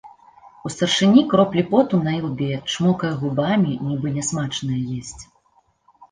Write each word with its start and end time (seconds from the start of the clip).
У 0.67 0.69
старшыні 0.75 1.21
кроплі 1.33 1.63
поту 1.73 1.99
на 2.07 2.13
ілбе, 2.19 2.47
чмокае 2.75 3.11
губамі, 3.21 3.75
нібы 3.89 4.13
нясмачнае 4.15 4.79
есць. 4.97 5.21